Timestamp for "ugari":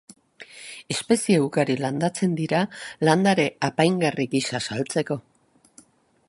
1.43-1.75